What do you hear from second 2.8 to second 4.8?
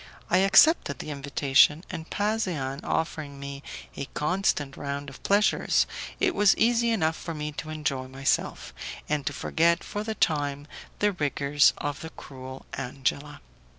offering me a constant